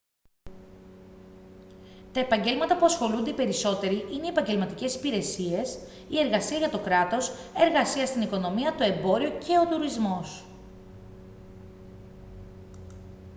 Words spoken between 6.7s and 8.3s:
κράτος εργασία στην